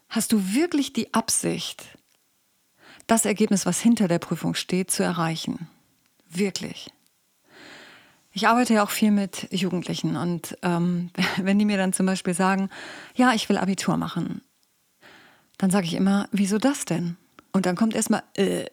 Hast 0.09 0.31
du 0.31 0.53
wirklich 0.55 0.93
die 0.93 1.13
Absicht, 1.13 1.95
das 3.05 3.25
Ergebnis, 3.25 3.67
was 3.67 3.79
hinter 3.79 4.07
der 4.07 4.17
Prüfung 4.17 4.55
steht, 4.55 4.89
zu 4.89 5.03
erreichen? 5.03 5.69
Wirklich? 6.27 6.91
Ich 8.33 8.47
arbeite 8.47 8.73
ja 8.73 8.83
auch 8.83 8.89
viel 8.89 9.11
mit 9.11 9.47
Jugendlichen 9.51 10.15
und 10.15 10.57
ähm, 10.63 11.11
wenn 11.37 11.59
die 11.59 11.65
mir 11.65 11.77
dann 11.77 11.93
zum 11.93 12.07
Beispiel 12.07 12.33
sagen, 12.33 12.71
ja, 13.13 13.33
ich 13.33 13.47
will 13.47 13.59
Abitur 13.59 13.97
machen, 13.97 14.41
dann 15.59 15.69
sage 15.69 15.85
ich 15.85 15.93
immer, 15.93 16.29
wieso 16.31 16.57
das 16.57 16.85
denn? 16.85 17.15
Und 17.51 17.67
dann 17.67 17.75
kommt 17.75 17.93
erstmal, 17.93 18.23
äh, 18.37 18.65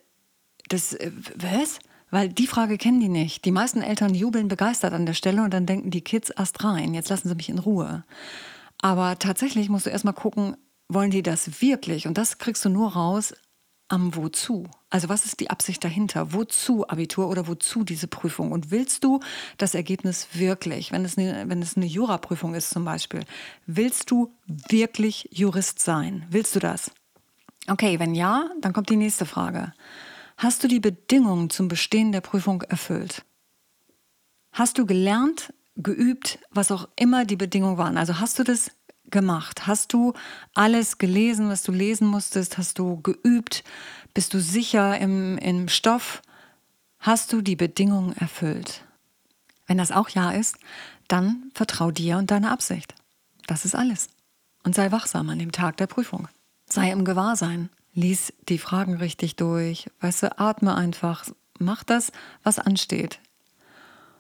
das, 0.68 0.94
äh, 0.94 1.12
was? 1.34 1.78
Weil 2.10 2.28
die 2.28 2.46
Frage 2.46 2.78
kennen 2.78 3.00
die 3.00 3.08
nicht. 3.08 3.44
Die 3.44 3.52
meisten 3.52 3.82
Eltern 3.82 4.14
jubeln 4.14 4.48
begeistert 4.48 4.94
an 4.94 5.06
der 5.06 5.14
Stelle 5.14 5.42
und 5.42 5.52
dann 5.52 5.66
denken 5.66 5.90
die 5.90 6.00
Kids 6.00 6.30
erst 6.30 6.64
rein, 6.64 6.94
jetzt 6.94 7.10
lassen 7.10 7.28
sie 7.28 7.34
mich 7.34 7.48
in 7.48 7.58
Ruhe. 7.58 8.04
Aber 8.80 9.18
tatsächlich 9.18 9.68
musst 9.68 9.86
du 9.86 9.90
erstmal 9.90 10.14
gucken, 10.14 10.56
wollen 10.88 11.10
die 11.10 11.22
das 11.22 11.60
wirklich? 11.60 12.06
Und 12.06 12.16
das 12.16 12.38
kriegst 12.38 12.64
du 12.64 12.70
nur 12.70 12.92
raus 12.92 13.34
am 13.88 14.14
Wozu. 14.14 14.66
Also 14.90 15.08
was 15.08 15.24
ist 15.24 15.40
die 15.40 15.50
Absicht 15.50 15.82
dahinter? 15.82 16.32
Wozu 16.32 16.88
Abitur 16.88 17.28
oder 17.28 17.46
wozu 17.46 17.84
diese 17.84 18.06
Prüfung? 18.06 18.52
Und 18.52 18.70
willst 18.70 19.04
du 19.04 19.20
das 19.56 19.74
Ergebnis 19.74 20.28
wirklich, 20.32 20.92
wenn 20.92 21.04
es 21.04 21.18
eine, 21.18 21.48
wenn 21.48 21.60
es 21.62 21.76
eine 21.76 21.86
Juraprüfung 21.86 22.54
ist 22.54 22.70
zum 22.70 22.84
Beispiel, 22.84 23.24
willst 23.66 24.10
du 24.10 24.34
wirklich 24.46 25.28
Jurist 25.32 25.80
sein? 25.80 26.26
Willst 26.30 26.54
du 26.54 26.60
das? 26.60 26.90
Okay, 27.66 27.98
wenn 27.98 28.14
ja, 28.14 28.48
dann 28.60 28.72
kommt 28.72 28.88
die 28.88 28.96
nächste 28.96 29.26
Frage. 29.26 29.74
Hast 30.38 30.62
du 30.62 30.68
die 30.68 30.78
Bedingungen 30.78 31.50
zum 31.50 31.66
Bestehen 31.66 32.12
der 32.12 32.20
Prüfung 32.20 32.62
erfüllt? 32.62 33.24
Hast 34.52 34.78
du 34.78 34.86
gelernt, 34.86 35.52
geübt, 35.74 36.38
was 36.50 36.70
auch 36.70 36.88
immer 36.94 37.24
die 37.24 37.34
Bedingungen 37.34 37.76
waren? 37.76 37.98
Also 37.98 38.20
hast 38.20 38.38
du 38.38 38.44
das 38.44 38.70
gemacht? 39.10 39.66
Hast 39.66 39.92
du 39.92 40.12
alles 40.54 40.98
gelesen, 40.98 41.48
was 41.48 41.64
du 41.64 41.72
lesen 41.72 42.06
musstest? 42.06 42.56
Hast 42.56 42.78
du 42.78 43.00
geübt? 43.02 43.64
Bist 44.14 44.32
du 44.32 44.40
sicher 44.40 44.96
im, 44.98 45.38
im 45.38 45.66
Stoff? 45.66 46.22
Hast 47.00 47.32
du 47.32 47.42
die 47.42 47.56
Bedingungen 47.56 48.16
erfüllt? 48.16 48.84
Wenn 49.66 49.78
das 49.78 49.90
auch 49.90 50.08
ja 50.08 50.30
ist, 50.30 50.56
dann 51.08 51.50
vertrau 51.52 51.90
dir 51.90 52.16
und 52.16 52.30
deiner 52.30 52.52
Absicht. 52.52 52.94
Das 53.48 53.64
ist 53.64 53.74
alles. 53.74 54.08
Und 54.62 54.76
sei 54.76 54.92
wachsam 54.92 55.30
an 55.30 55.40
dem 55.40 55.50
Tag 55.50 55.78
der 55.78 55.88
Prüfung. 55.88 56.28
Sei 56.66 56.92
im 56.92 57.04
Gewahrsein. 57.04 57.70
Lies 57.98 58.32
die 58.48 58.58
Fragen 58.58 58.94
richtig 58.94 59.34
durch. 59.34 59.90
Weißt 59.98 60.22
du, 60.22 60.38
atme 60.38 60.76
einfach. 60.76 61.24
Mach 61.58 61.82
das, 61.82 62.12
was 62.44 62.60
ansteht. 62.60 63.18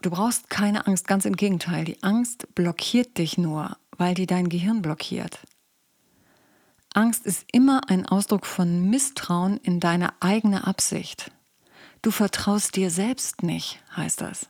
Du 0.02 0.10
brauchst 0.10 0.50
keine 0.50 0.88
Angst, 0.88 1.06
ganz 1.06 1.24
im 1.26 1.36
Gegenteil. 1.36 1.84
Die 1.84 2.02
Angst 2.02 2.52
blockiert 2.56 3.18
dich 3.18 3.38
nur, 3.38 3.76
weil 3.96 4.16
die 4.16 4.26
dein 4.26 4.48
Gehirn 4.48 4.82
blockiert. 4.82 5.38
Angst 6.92 7.24
ist 7.24 7.46
immer 7.52 7.82
ein 7.88 8.04
Ausdruck 8.04 8.46
von 8.46 8.90
Misstrauen 8.90 9.58
in 9.58 9.78
deine 9.78 10.12
eigene 10.20 10.66
Absicht. 10.66 11.30
Du 12.02 12.10
vertraust 12.10 12.74
dir 12.74 12.90
selbst 12.90 13.44
nicht, 13.44 13.78
heißt 13.94 14.22
das. 14.22 14.48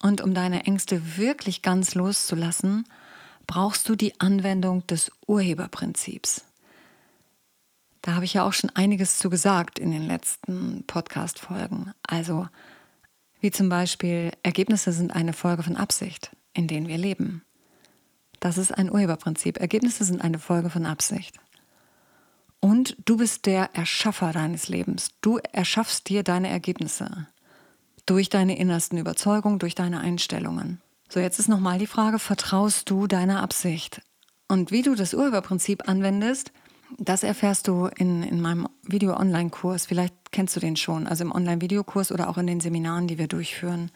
Und 0.00 0.20
um 0.20 0.34
deine 0.34 0.66
Ängste 0.66 1.16
wirklich 1.16 1.62
ganz 1.62 1.96
loszulassen, 1.96 2.84
brauchst 3.48 3.88
du 3.88 3.96
die 3.96 4.20
Anwendung 4.20 4.86
des 4.86 5.10
Urheberprinzips. 5.26 6.44
Da 8.08 8.14
habe 8.14 8.24
ich 8.24 8.32
ja 8.32 8.42
auch 8.42 8.54
schon 8.54 8.70
einiges 8.70 9.18
zu 9.18 9.28
gesagt 9.28 9.78
in 9.78 9.90
den 9.90 10.06
letzten 10.06 10.82
Podcast-Folgen. 10.86 11.92
Also, 12.06 12.48
wie 13.38 13.50
zum 13.50 13.68
Beispiel, 13.68 14.30
Ergebnisse 14.42 14.92
sind 14.92 15.14
eine 15.14 15.34
Folge 15.34 15.62
von 15.62 15.76
Absicht, 15.76 16.34
in 16.54 16.68
denen 16.68 16.88
wir 16.88 16.96
leben. 16.96 17.44
Das 18.40 18.56
ist 18.56 18.72
ein 18.72 18.90
Urheberprinzip. 18.90 19.60
Ergebnisse 19.60 20.04
sind 20.04 20.22
eine 20.22 20.38
Folge 20.38 20.70
von 20.70 20.86
Absicht. 20.86 21.38
Und 22.60 22.96
du 23.04 23.18
bist 23.18 23.44
der 23.44 23.74
Erschaffer 23.74 24.32
deines 24.32 24.68
Lebens. 24.68 25.10
Du 25.20 25.38
erschaffst 25.52 26.08
dir 26.08 26.22
deine 26.22 26.48
Ergebnisse 26.48 27.26
durch 28.06 28.30
deine 28.30 28.56
innersten 28.56 28.96
Überzeugungen, 28.96 29.58
durch 29.58 29.74
deine 29.74 30.00
Einstellungen. 30.00 30.80
So, 31.10 31.20
jetzt 31.20 31.38
ist 31.38 31.48
nochmal 31.48 31.78
die 31.78 31.86
Frage, 31.86 32.18
vertraust 32.18 32.88
du 32.88 33.06
deiner 33.06 33.42
Absicht? 33.42 34.00
Und 34.48 34.70
wie 34.70 34.80
du 34.80 34.94
das 34.94 35.12
Urheberprinzip 35.12 35.86
anwendest, 35.90 36.52
das 36.96 37.22
erfährst 37.22 37.68
du 37.68 37.84
in, 37.86 38.22
in 38.22 38.40
meinem 38.40 38.66
Video-Online-Kurs. 38.84 39.84
Vielleicht 39.86 40.14
kennst 40.32 40.56
du 40.56 40.60
den 40.60 40.76
schon, 40.76 41.06
also 41.06 41.24
im 41.24 41.32
Online-Videokurs 41.32 42.10
oder 42.12 42.30
auch 42.30 42.38
in 42.38 42.46
den 42.46 42.60
Seminaren, 42.60 43.06
die 43.06 43.18
wir 43.18 43.28
durchführen. 43.28 43.90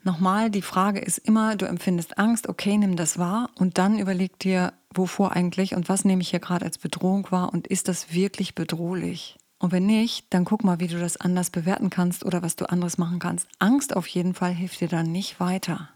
nochmal, 0.03 0.51
die 0.51 0.63
Frage 0.63 1.01
ist 1.01 1.19
immer, 1.19 1.57
du 1.57 1.67
empfindest 1.67 2.19
Angst, 2.19 2.49
okay, 2.49 2.77
nimm 2.77 2.97
das 2.97 3.19
wahr 3.19 3.51
und 3.57 3.79
dann 3.79 3.99
überleg 3.99 4.39
dir, 4.39 4.73
wovor 4.95 5.33
eigentlich 5.33 5.75
und 5.75 5.89
was 5.89 6.05
nehme 6.05 6.23
ich 6.23 6.31
hier 6.31 6.41
gerade 6.41 6.65
als 6.65 6.79
Bedrohung 6.79 7.31
wahr 7.31 7.53
und 7.53 7.67
ist 7.67 7.89
das 7.89 8.13
wirklich 8.13 8.55
bedrohlich? 8.55 9.37
Und 9.59 9.73
wenn 9.73 9.87
nicht, 9.87 10.27
dann 10.31 10.45
guck 10.45 10.65
mal, 10.65 10.81
wie 10.81 10.89
du 10.89 10.99
das 10.99 11.19
anders 11.19 11.51
bewerten 11.51 11.91
kannst 11.91 12.25
oder 12.25 12.43
was 12.43 12.57
du 12.57 12.69
anderes 12.69 12.97
machen 12.97 13.19
kannst. 13.19 13.47
Angst 13.59 13.95
auf 13.95 14.07
jeden 14.07 14.33
Fall 14.33 14.53
hilft 14.53 14.81
dir 14.81 14.89
dann 14.89 15.13
nicht 15.13 15.39
weiter. 15.39 15.91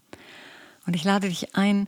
Und 0.85 0.95
ich 0.95 1.03
lade 1.03 1.29
dich 1.29 1.55
ein, 1.55 1.87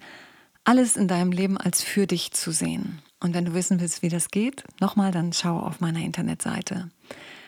alles 0.63 0.97
in 0.97 1.07
deinem 1.07 1.31
Leben 1.31 1.55
als 1.57 1.83
für 1.83 2.07
dich 2.07 2.31
zu 2.31 2.51
sehen. 2.51 2.99
Und 3.19 3.33
wenn 3.33 3.45
du 3.45 3.53
wissen 3.53 3.79
willst, 3.79 4.01
wie 4.01 4.09
das 4.09 4.29
geht, 4.29 4.63
nochmal, 4.79 5.11
dann 5.11 5.33
schau 5.33 5.59
auf 5.59 5.79
meiner 5.79 5.99
Internetseite. 5.99 6.89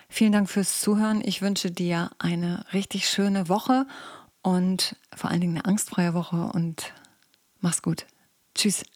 Vielen 0.09 0.31
Dank 0.31 0.49
fürs 0.49 0.81
Zuhören. 0.81 1.21
Ich 1.23 1.41
wünsche 1.41 1.69
dir 1.69 2.09
eine 2.17 2.65
richtig 2.73 3.07
schöne 3.07 3.47
Woche 3.47 3.85
und 4.41 4.95
vor 5.15 5.29
allen 5.29 5.41
Dingen 5.41 5.57
eine 5.57 5.65
angstfreie 5.65 6.13
Woche 6.15 6.51
und 6.53 6.93
mach's 7.59 7.83
gut. 7.83 8.07
Tschüss. 8.55 8.83